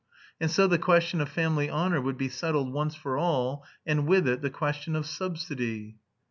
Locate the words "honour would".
1.69-2.17